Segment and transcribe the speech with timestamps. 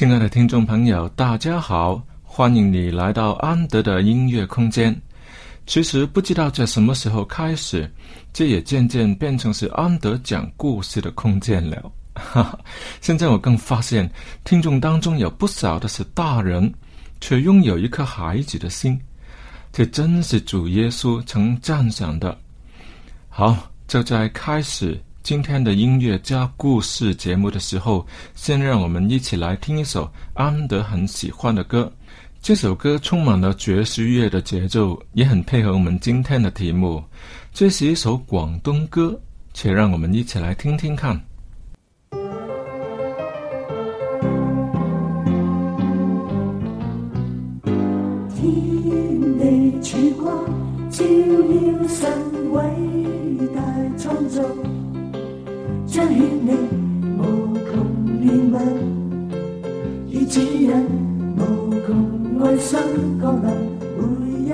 [0.00, 4.98] 亲爱的听众朋友，大家好，欢迎你来到安德的音乐空间。
[5.66, 7.86] 其实不知道在什么时候开始，
[8.32, 11.92] 这也渐渐变成是安德讲故事的空间了。
[12.14, 12.58] 哈哈，
[13.02, 14.10] 现在我更发现，
[14.42, 16.72] 听众当中有不少的是大人，
[17.20, 18.98] 却拥有一颗孩子的心，
[19.70, 22.34] 这真是主耶稣曾赞赏的。
[23.28, 23.54] 好，
[23.86, 24.98] 就在开始。
[25.22, 28.04] 今天的音乐加故事节目的时候，
[28.34, 31.92] 先让我们一起来听一首安德很喜欢的歌。
[32.42, 37.04] 这首歌充满了爵士乐的节奏，也很配合我们今天的题目。
[37.52, 39.20] 这是一首广东歌，
[39.52, 41.20] 且让我们一起来听听看。
[48.34, 48.50] 天
[49.38, 50.34] 地曙光，
[50.90, 53.62] 照耀神伟大
[53.98, 54.42] 创造。
[57.18, 57.20] 无
[57.66, 57.70] 穷
[58.20, 58.54] 怜悯，
[60.08, 60.70] 与指引
[61.36, 61.40] 无
[61.86, 61.88] 穷
[62.42, 62.78] 爱心
[63.20, 63.46] 降临，
[63.96, 64.00] 每
[64.44, 64.50] 一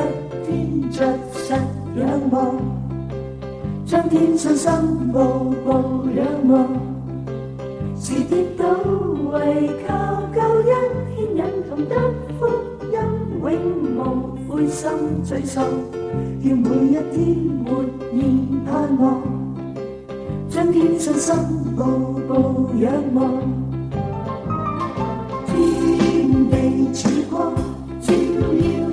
[0.47, 0.95] 天着
[1.33, 1.55] 实
[1.99, 2.57] 仰望，
[3.85, 4.73] 将天信心
[5.13, 6.69] 步步仰望，
[7.99, 8.65] 是跌倒
[9.33, 10.73] 为靠救恩
[11.15, 11.95] 牵引同得
[12.39, 12.47] 福
[12.93, 12.95] 音，
[13.41, 13.47] 永
[13.97, 13.99] 无
[14.49, 14.91] 灰心
[15.25, 15.65] 沮丧，
[16.43, 17.17] 要每一天
[17.65, 19.36] 活现盼望。
[20.73, 21.33] 天天信心
[21.77, 21.85] 步
[22.27, 23.33] 步仰望，
[25.47, 27.55] 天地曙光
[28.01, 28.86] 照耀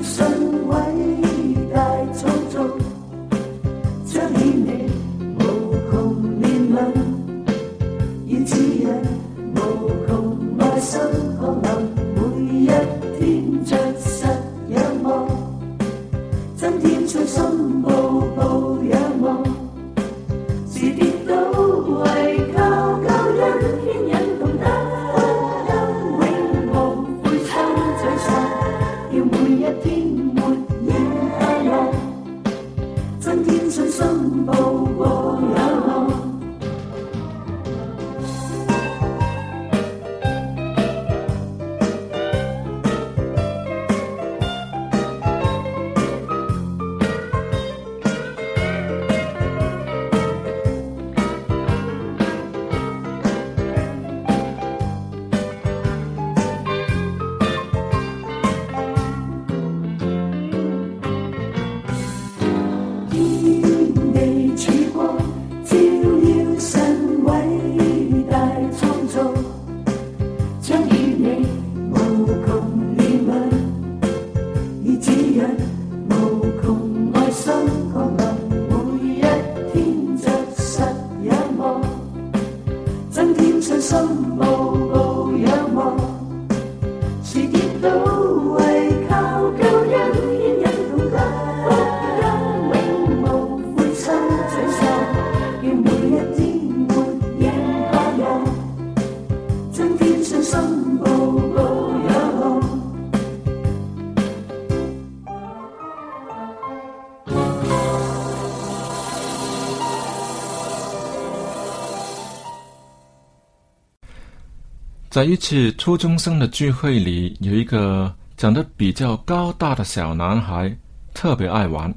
[115.13, 120.75] 在一次初中生的聚会里，有一个长得比较高大的小男孩，
[121.13, 121.93] 特别爱玩。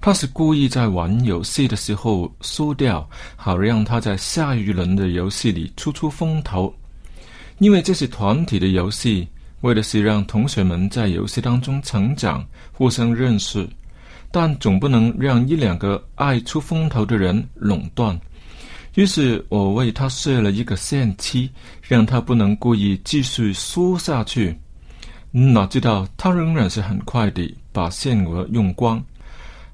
[0.00, 3.06] 他是故意在玩游戏的时候输掉，
[3.36, 6.74] 好让他在下一轮的游戏里出出风头。
[7.58, 9.28] 因为这是团体的游戏，
[9.60, 13.68] 为的是让同学们在游戏当中成长、互相认识，
[14.30, 18.18] 但总不能让一两个爱出风头的人垄断。
[18.94, 21.50] 于是我为他设了一个限期，
[21.82, 24.56] 让他不能故意继续输下去。
[25.32, 29.02] 哪知道他仍然是很快地把限额用光。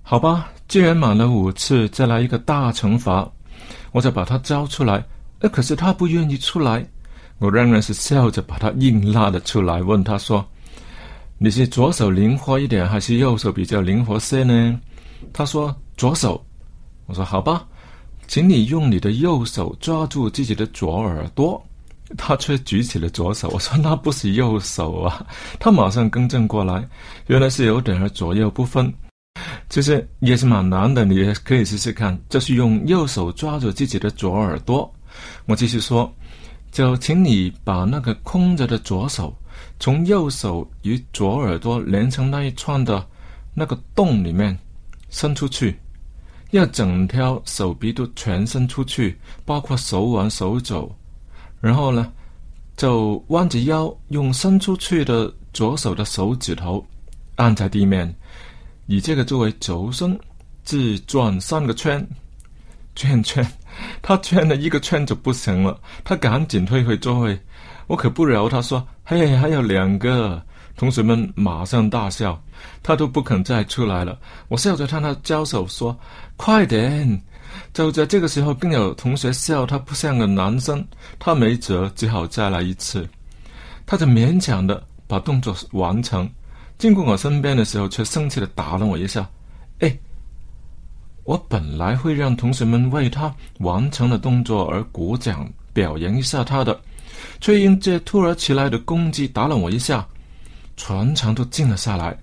[0.03, 3.31] 好吧，既然满了五次，再来一个大惩罚，
[3.93, 5.05] 我再把他招出来。
[5.41, 6.85] 呃，可是他不愿意出来，
[7.39, 10.45] 我仍然是笑着把他硬拉了出来，问他说
[11.37, 14.81] ：“你是左手灵活一点，还是右手比较灵活些呢？”
[15.33, 16.43] 他说：“左手。”
[17.07, 17.67] 我说：“好吧，
[18.31, 21.61] 请你用你的右手抓住自己的左耳朵。
[22.17, 23.49] ”他却举起了左手。
[23.49, 25.27] 我说：“那不是右手啊！”
[25.59, 26.89] 他马上更正过来，
[27.27, 28.93] 原来是有点儿左右不分。
[29.69, 32.17] 其实也是蛮难的，你也可以试试看。
[32.29, 34.89] 就是用右手抓住自己的左耳朵。
[35.47, 36.13] 我继续说，
[36.71, 39.37] 就请你把那个空着的左手，
[39.81, 43.05] 从右手与左耳朵连成那一串的
[43.55, 44.57] 那个洞里面
[45.09, 45.77] 伸出去，
[46.51, 50.91] 要整条手臂都全伸出去，包括手腕、手肘。
[51.61, 52.11] 然后呢，
[52.77, 56.85] 就弯着腰，用伸出去的左手的手指头
[57.37, 58.13] 按在地面。
[58.87, 60.19] 以这个作为轴身，
[60.65, 62.05] 自转三个圈，
[62.97, 63.47] 圈 圈，
[64.03, 67.39] 他圈了一个圈就不行了，他赶紧退回座位。
[67.87, 70.43] 我可不饶他，说：“嘿，还有两个。”
[70.77, 72.43] 同学们马上大笑，
[72.83, 74.19] 他都不肯再出来了。
[74.49, 75.95] 我笑着向他招手说
[76.41, 77.23] ：“快点！”
[77.75, 80.83] 就在这个时候，更有同学笑他不像个男生，
[81.19, 83.07] 他没辙，只好再来一次。
[83.85, 86.27] 他就勉强的把动作完成。
[86.79, 89.29] 经过我身边的时候，却生气的打了我一下。
[89.81, 89.95] 哎，
[91.25, 96.81] 我本来会让同学们为他完成的动作而鼓掌表扬一下他的，
[97.39, 100.07] 却因这突如其来的攻击打了我一下，
[100.79, 102.19] 全场都静了下来。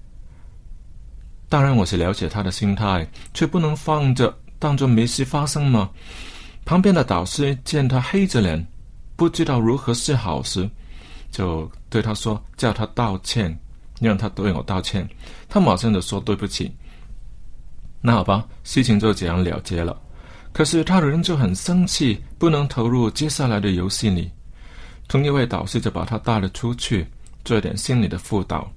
[1.50, 5.90] 当然我是了解他的心态，却不能放着当做没事发生嘛。
[6.66, 8.66] 旁边的导师见他黑着脸，
[9.16, 10.70] 不知道如何是好时，
[11.32, 13.58] 就对他说：“叫他道歉。”
[14.00, 15.10] 让他对我道歉，
[15.50, 16.72] 他马上就说对不起。
[18.00, 20.00] 那好吧，事情就这样了结了。
[20.54, 24.30] 可是他的人就很生气，不能投入接下来的游戏里。
[25.08, 27.08] 同一位导师就把他带了出去，
[27.44, 28.72] 做点心理的辅导，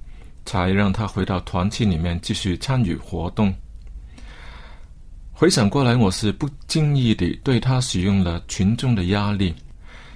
[0.45, 3.53] 才让他回到团体里面继续参与活动。
[5.31, 9.53] 回想过来，我是不经意地对他使用了群众的压力。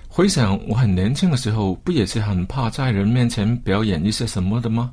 [0.07, 4.91] 回想我很年轻的时候，不也是很怕在人面前表演一些什么的吗？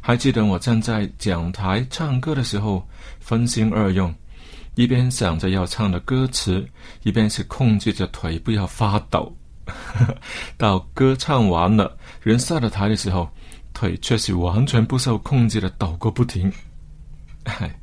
[0.00, 2.82] 还记得我站在讲台唱歌的时候，
[3.20, 4.12] 分心二用，
[4.74, 6.66] 一边想着要唱的歌词，
[7.02, 9.30] 一边是控制着腿不要发抖。
[10.56, 13.30] 到歌唱完了，人下了台的时候，
[13.80, 16.52] 腿却是完全不受控制的抖个不停。
[17.46, 17.74] 嗨，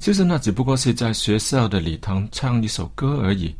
[0.00, 3.54] 其实那只不过是在学校的礼堂唱一首歌而已。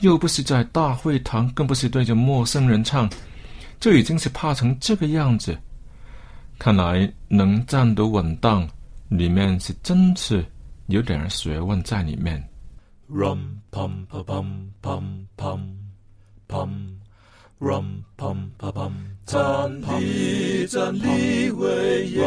[0.00, 3.08] 又不是在大会堂，更不是对着陌生人唱，
[3.78, 5.56] 就已经是怕成这个样子。
[6.58, 8.68] 看来能站得稳当，
[9.08, 10.44] 里面是真是
[10.86, 12.42] 有点学问在里面。
[19.26, 22.24] 站立，站立为耶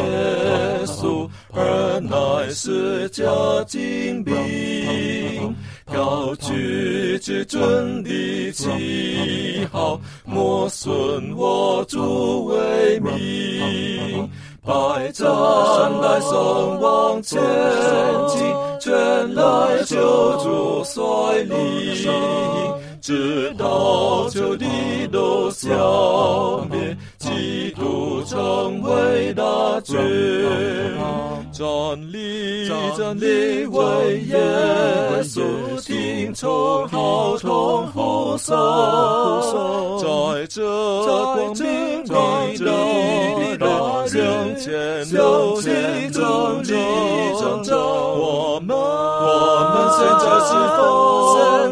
[0.86, 3.24] 稣，而乃是加
[3.66, 5.56] 金兵。
[5.92, 14.30] 高举至尊的旗号，莫损我主威名。
[14.64, 17.40] 百战来胜往前
[18.28, 18.40] 进，
[18.80, 19.96] 全来救
[20.38, 22.81] 主率领。
[23.02, 24.64] 直到仇敌
[25.10, 29.42] 都消灭，基督成为大
[29.80, 29.98] 军。
[31.50, 31.66] 站
[32.12, 34.38] 立，站立为耶
[35.24, 35.42] 稣，
[35.84, 38.56] 听从号筒呼声，
[39.98, 40.62] 在这
[41.04, 42.70] 光明的
[43.58, 43.66] 大
[44.06, 44.70] 人前
[45.10, 48.80] 有正义征战，我们我
[49.20, 49.21] 们
[49.92, 50.80] 现在是否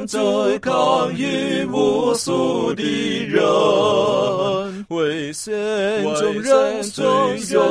[0.06, 0.14] 在
[0.58, 0.70] 抗
[1.16, 2.82] 议无数的
[3.26, 3.40] 人？
[4.88, 5.52] 为险
[6.16, 7.04] 中人最
[7.52, 7.62] 勇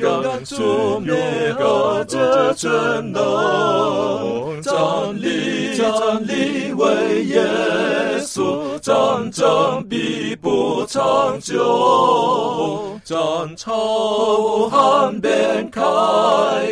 [0.00, 1.14] 敢，出灭
[1.58, 4.72] 个这真能，站
[5.20, 7.44] 立站立为耶
[8.22, 12.98] 稣，战争必不长久。
[13.10, 13.18] 战
[13.56, 15.82] 朝汉边开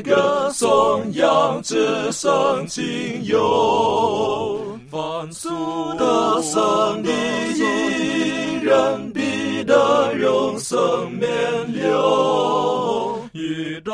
[0.04, 4.64] 歌，颂扬之声情友。
[4.88, 5.48] 凡俗
[5.94, 7.08] 的胜利，
[7.56, 11.28] 一人必得永生免
[11.72, 13.20] 流。
[13.32, 13.92] 遇到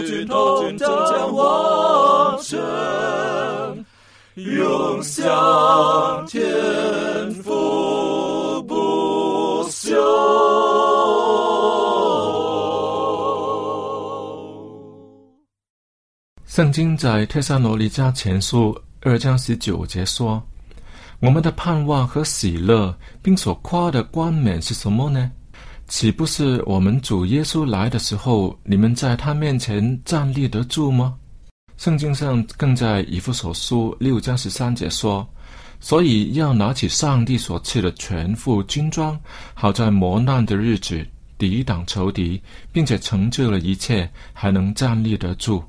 [0.00, 2.58] 军头军将完全，
[4.34, 10.67] 永享天福不朽。
[16.58, 20.42] 圣经在特萨罗尼迦前书二章十九节说
[21.22, 25.30] ：“我们的盼望和喜乐，并所夸的冠冕是什么呢？
[25.86, 31.14] 岂不是我们主耶稣来的时候，你们在他面前站立得住吗？”
[31.78, 35.24] 圣经上更在以弗所书六章十三节说
[35.78, 39.16] ：“所以要拿起上帝所赐的全副军装，
[39.54, 41.06] 好在磨难的日子
[41.38, 45.62] 抵挡仇敌，并且成就了一切，还能站立得住。”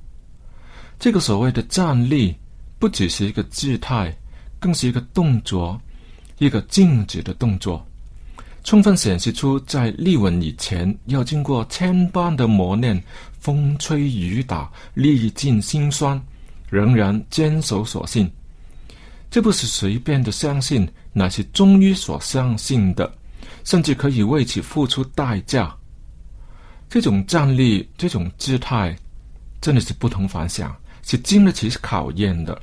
[1.00, 2.36] 这个所谓的站立，
[2.78, 4.14] 不只是一个姿态，
[4.60, 5.82] 更是一个动作，
[6.40, 7.88] 一个静止的动作，
[8.66, 13.02] 充分显示出在立稳以前要经过千般的磨练，
[13.40, 16.22] 风吹雨打，历尽辛酸，
[16.70, 18.30] 仍然坚守所信。
[19.32, 23.10] 这不是随便的相信，乃是忠于所相信的，
[23.64, 25.74] 甚至可以为其付出代价。
[26.90, 28.94] 这种站立，这种姿态，
[29.62, 30.76] 真的是不同凡响。
[31.04, 32.60] 是经得起考验的。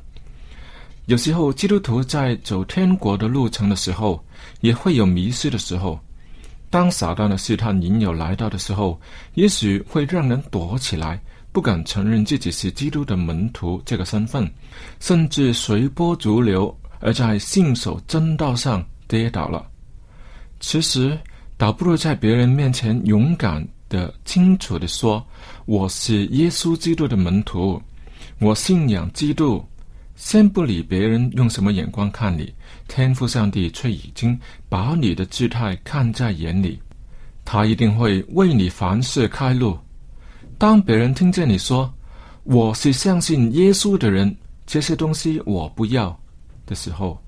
[1.06, 4.24] 有时候，基督徒在走天国的路程的时候，
[4.60, 5.98] 也会有迷失的时候。
[6.68, 9.00] 当撒旦的试探引诱来到的时候，
[9.34, 11.20] 也许会让人躲起来，
[11.52, 14.50] 不敢承认自己是基督的门徒这个身份，
[14.98, 19.64] 甚至随波逐流，而在信守真道上跌倒了。
[20.58, 21.16] 其实，
[21.56, 25.24] 倒不如在别人面前勇敢的、清楚的说
[25.66, 27.80] ：“我是耶稣基督的门徒。”
[28.38, 29.64] 我信仰基督，
[30.14, 32.52] 先不理别人用什么眼光看你，
[32.86, 34.38] 天父上帝却已经
[34.68, 36.78] 把你的姿态看在眼里，
[37.46, 39.78] 他一定会为你凡事开路。
[40.58, 41.90] 当别人听见你说
[42.44, 46.14] 我是相信耶稣的人，这些东西我不要
[46.66, 47.18] 的时候，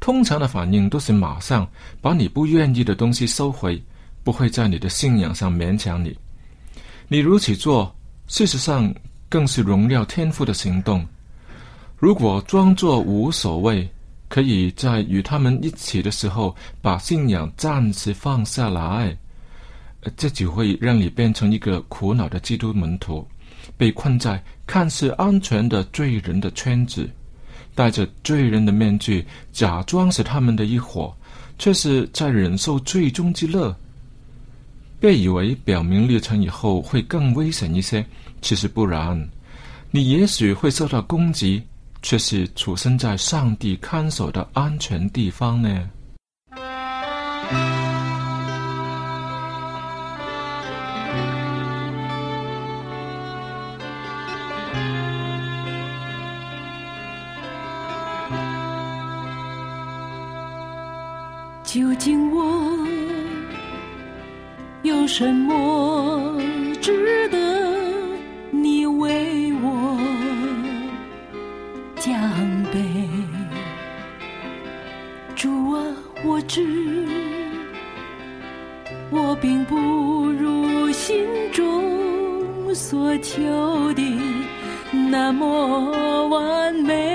[0.00, 1.64] 通常的反应都是马上
[2.00, 3.80] 把你不愿意的东西收回，
[4.24, 6.18] 不会在你的信仰上勉强你。
[7.06, 7.94] 你如此做，
[8.26, 8.92] 事实上。
[9.36, 11.06] 更是荣耀天赋的行动。
[11.98, 13.86] 如果装作无所谓，
[14.30, 19.14] 可以在与他们一起的时候把信仰暂时放下来，
[20.16, 23.28] 这只会让你变成一个苦恼的基督门徒，
[23.76, 27.06] 被困在看似安全的罪人的圈子，
[27.74, 31.14] 戴着罪人的面具，假装是他们的一伙，
[31.58, 33.76] 却是在忍受最终之乐。
[34.98, 38.02] 别以为表明立场以后会更危险一些。
[38.40, 39.28] 其实不然，
[39.90, 41.62] 你也许会受到攻击，
[42.02, 45.90] 却是处身在上帝看守的安全地方呢。
[61.64, 62.86] 究竟我
[64.82, 66.40] 有什么
[83.18, 84.02] 秋的
[85.10, 87.05] 那么完美，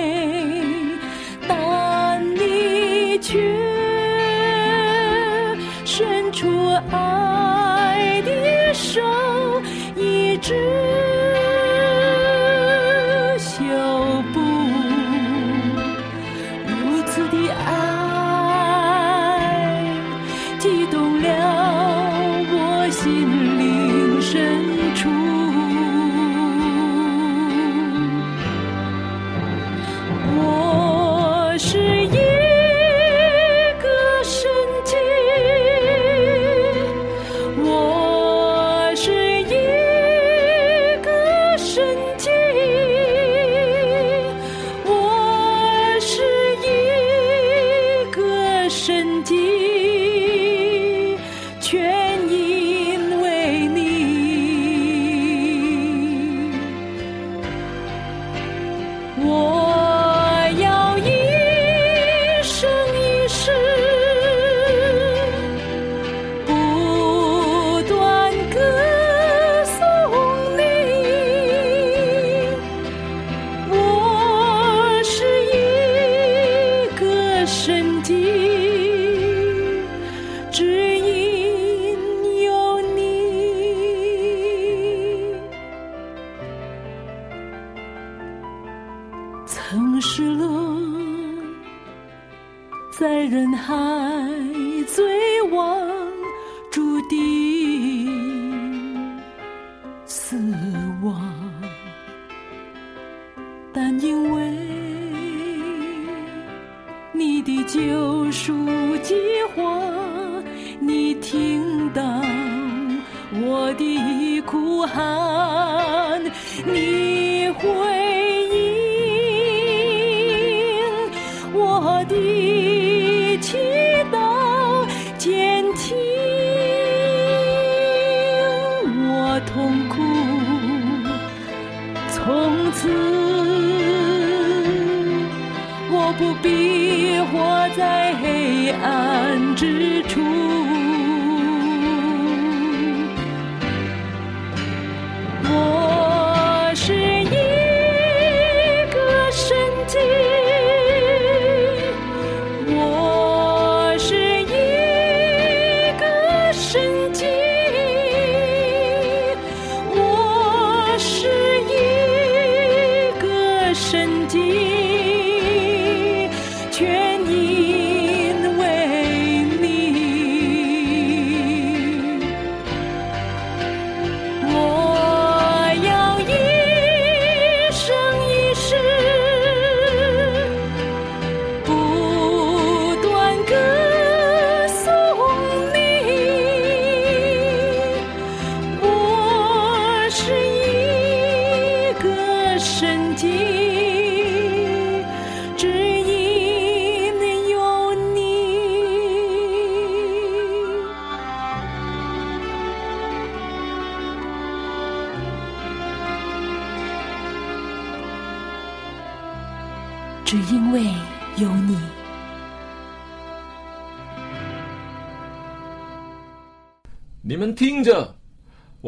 [136.22, 140.61] 不必活在黑暗之处。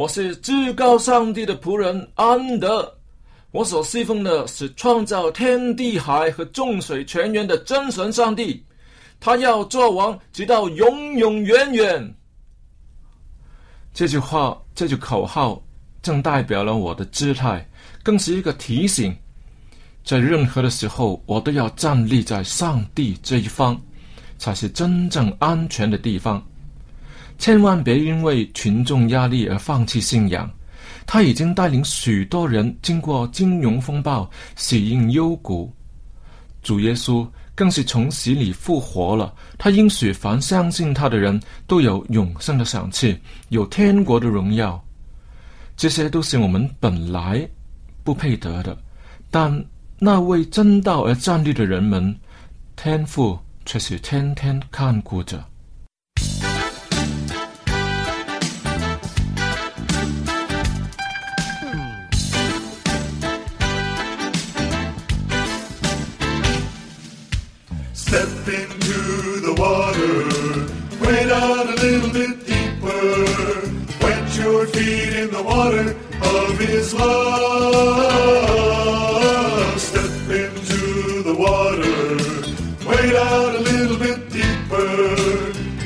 [0.03, 2.93] 我是至高上帝的仆人安德，
[3.51, 8.61] 我所侍奉的是创造天地海和众水泉源的真神上帝，
[9.21, 12.15] 他要做王，直到永永远远。
[13.93, 15.63] 这句话，这句口号，
[16.01, 17.65] 正代表了我的姿态，
[18.03, 19.15] 更是一个提醒。
[20.03, 23.81] 在任何的时候，我都要站立在上帝这一方，
[24.37, 26.45] 才是真正安全的地方。
[27.43, 30.49] 千万别因为群众压力而放弃信仰。
[31.05, 35.69] 他已经带领许多人经过金融风暴，喜应幽谷。
[36.61, 39.35] 主耶稣更是从死里复活了。
[39.57, 43.13] 他应许凡相信他的人都有永生的赏赐，
[43.49, 44.81] 有天国的荣耀。
[45.75, 47.45] 这些都是我们本来
[48.05, 48.77] 不配得的，
[49.29, 49.53] 但
[49.99, 52.15] 那为真道而站立的人们，
[52.77, 55.43] 天父却是天天看顾着。
[75.43, 77.33] Water of His love.
[79.79, 82.17] Step into the water,
[82.87, 85.15] wade out a little bit deeper.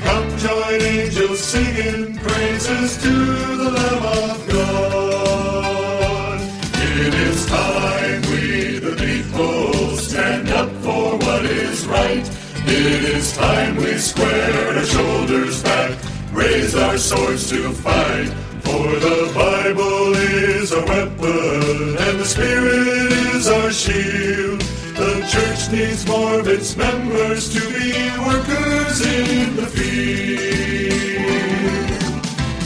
[0.02, 6.42] Come join angels singing praises to the Lamb of God.
[6.74, 12.30] It is time we, the people, stand up for what is right.
[12.70, 15.98] It is time we square our shoulders back,
[16.32, 18.34] raise our swords to fight.
[18.68, 24.60] For the Bible is our weapon, and the Spirit is our shield.
[25.02, 27.94] The church needs more of its members to be
[28.28, 31.18] workers in the field.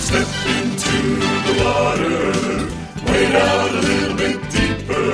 [0.08, 0.98] Step into
[1.48, 2.18] the water,
[3.06, 5.08] wade out a little bit deeper.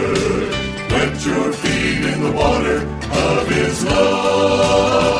[0.93, 2.77] Wet your feet in the water
[3.11, 5.16] of His love.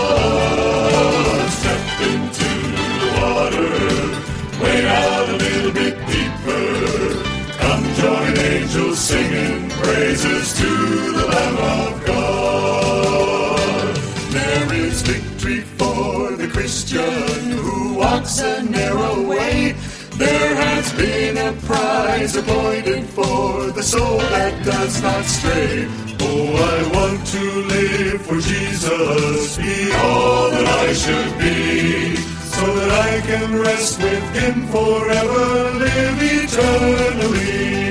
[22.28, 25.88] Prize appointed for the soul that does not stray.
[26.20, 32.92] Oh, I want to live for Jesus, be all that I should be, so that
[32.92, 37.87] I can rest with Him forever, live eternally.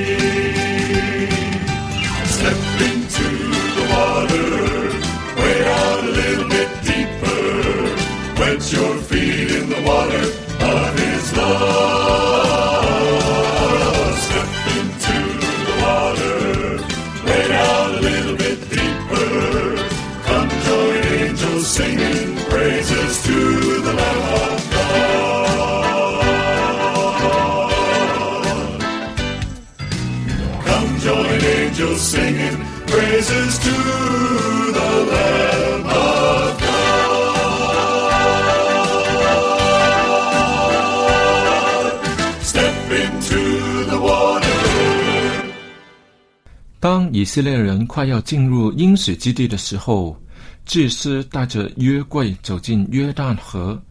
[47.26, 50.16] 以色列人快要进入应许之地的时候，
[50.64, 53.82] 祭司带着约柜走进约旦河，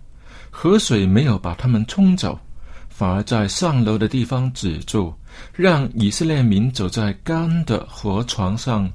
[0.50, 2.40] 河水没有把他们冲走，
[2.88, 5.14] 反而在上楼的地方止住，
[5.52, 8.90] 让以色列民走在干的河床上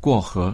[0.00, 0.52] 过河。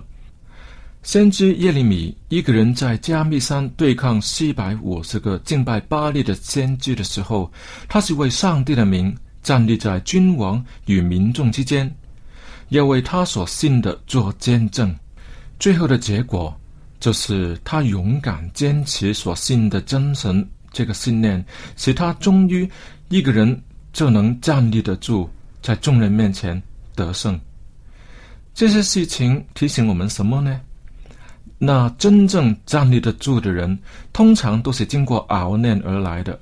[1.03, 7.50] 先知耶利米一个人在加密山对抗七百五十个敬拜巴利的先知的时候，
[7.88, 11.90] 他是为上帝的名站立在君王与民众之间，
[12.71, 14.93] 要为他所信的做见证。
[15.59, 16.59] 最后的结果
[16.99, 21.45] 就是他勇敢坚持所信的真神这个信念，
[21.77, 22.69] 使他终于
[23.09, 25.29] 一个人就能站立得住，
[25.61, 26.61] 在众人面前
[26.95, 27.39] 得胜。
[28.55, 30.61] 这些事情提醒我们什么呢？
[31.59, 33.79] 那真正站立得住的人，
[34.13, 36.39] 通常都是经过熬炼而来的。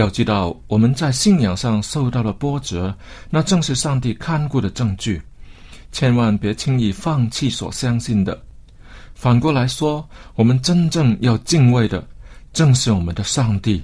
[0.00, 2.94] 要知道，我们在信仰上受到了波折，
[3.30, 5.20] 那正是上帝看顾的证据。
[5.92, 8.40] 千万别轻易放弃所相信的。
[9.14, 12.04] 反过来说，我们真正要敬畏的，
[12.52, 13.82] 正是我们的上帝。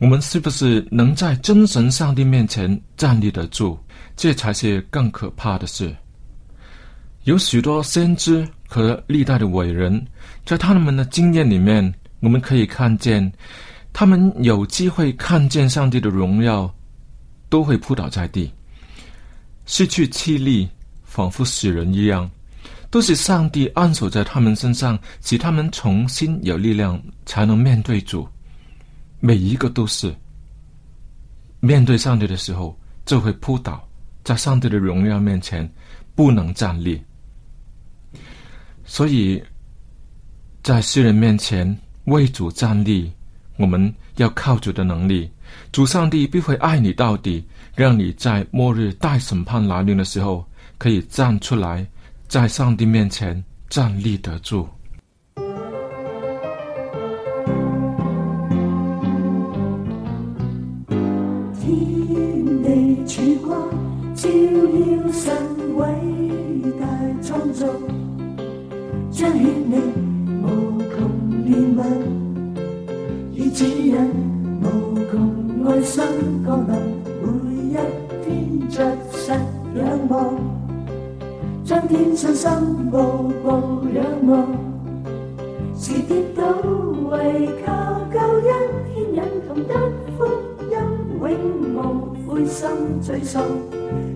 [0.00, 3.78] 我们是不是能在真神上帝面前站立得住？
[4.16, 5.94] 这才是更可怕的事。
[7.22, 10.04] 有许多先知和历代的伟人，
[10.44, 13.32] 在他们的经验里面，我们可以看见，
[13.94, 16.70] 他们有机会看见上帝的荣耀，
[17.48, 18.52] 都会扑倒在地，
[19.66, 20.68] 失去气力，
[21.04, 22.28] 仿佛死人一样。
[22.90, 28.28] 都是上帝安守在他们身上，使他们重新有力量，才能面对主。
[29.20, 30.14] 每一个都是
[31.60, 32.76] 面对上帝的时候，
[33.06, 33.88] 就会扑倒
[34.22, 35.68] 在上帝的荣耀面前，
[36.14, 37.02] 不能站立。
[38.84, 39.42] 所以，
[40.62, 43.10] 在世人面前为主站立，
[43.56, 45.30] 我们要靠主的能力。
[45.70, 50.44] 主上帝必会爱你到底，让你在末日大审判来临的时候，
[50.78, 51.86] 可以站出来，
[52.26, 54.68] 在上帝面前站立得住。
[61.60, 63.70] 天地曙光，
[64.14, 65.32] 照耀神
[65.76, 65.86] 伟
[66.80, 66.86] 大
[67.22, 67.66] 創造，
[69.10, 70.13] 彰顯你
[76.06, 77.24] 每
[77.70, 77.76] 一
[78.24, 79.32] 天着實
[79.74, 80.34] 仰望，
[81.64, 82.50] 將天信心
[82.90, 82.98] 步
[83.42, 83.48] 步
[83.94, 84.46] 仰望，
[85.78, 86.44] 是跌倒
[87.10, 87.72] 為靠
[88.12, 88.52] 救恩
[88.92, 89.72] 牽引同得
[90.18, 90.18] 福
[90.70, 90.74] 音，
[91.20, 91.24] 永
[91.74, 91.76] 無
[92.26, 92.68] 灰心
[93.02, 93.40] 沮喪，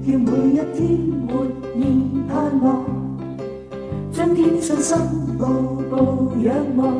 [0.04, 0.86] 要每一天
[1.28, 1.80] 活現
[2.28, 2.84] 盼望，
[4.12, 4.94] 將天信心
[5.38, 5.44] 步
[5.88, 6.94] 步仰望，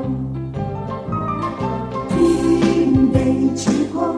[2.09, 3.17] 天地
[3.55, 4.17] 曙光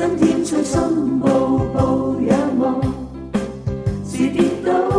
[0.00, 0.80] 增添信心
[1.18, 1.28] 步
[1.74, 2.80] 步仰望，
[4.10, 4.89] 是跌倒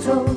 [0.00, 0.33] 創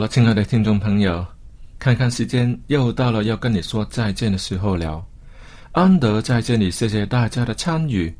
[0.00, 1.26] 好了，亲爱的听众朋友，
[1.78, 5.04] 看看时间，又到了要跟你说再见的时候了。
[5.72, 8.10] 安德在这里，谢谢大家的参与。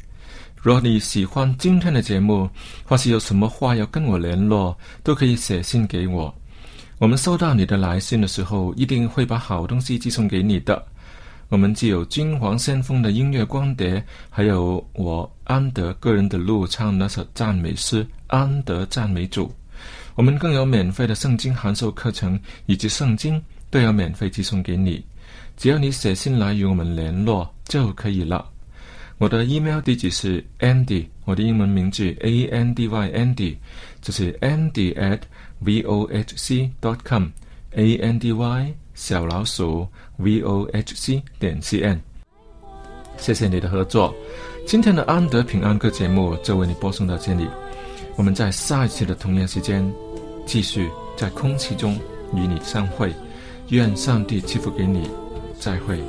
[0.61, 2.47] 若你喜欢今天的节目，
[2.85, 6.35] 或是有什么话要跟我联络，都可以写信给我。
[6.99, 10.87] 我们收到你的来信的时候，一定会把好东西寄送给你的。
[11.49, 19.47] 我们既有金黄先锋的音乐光碟，还有我安德个人的录唱那首赞美诗《安德赞美主》。
[20.15, 25.05] 我们更有免费的圣经函授课程，以及圣经都要免费寄送给你。
[25.57, 28.49] 只要你写信来与我们联络就可以了。
[29.19, 33.57] 我的 email 地址是 Andy，我的英文名字 A N D Y Andy，
[34.01, 35.21] 就是 Andy at
[35.59, 41.61] v o h c dot com，A N D Y 小老鼠 v o h c 点
[41.61, 42.01] c n。
[43.19, 44.15] 谢谢你的合作。
[44.67, 47.47] 今天的安德平安歌节目就为你播送到这里。
[48.17, 49.91] 我们在下一次的童年时间。
[50.47, 51.97] 继续在空气中
[52.35, 53.15] 与你相会，
[53.69, 55.09] 愿上帝赐福给你，
[55.61, 56.01] 再会。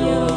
[0.00, 0.29] Señor.